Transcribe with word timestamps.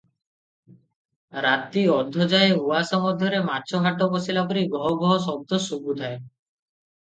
ରାତି 1.45 1.83
ଅଧଯାଏ 1.95 2.47
ଉଆସ 2.61 3.01
ମଧ୍ୟରେ 3.03 3.43
ମାଛ 3.51 3.83
ହାଟ 3.85 4.09
ବସିଲା 4.15 4.45
ପରି 4.53 4.65
ଘୋ 4.79 4.91
ଘୋ 5.05 5.13
ଶବ୍ଦ 5.29 5.61
ଶୁଭୁଥାଏ। 5.69 6.19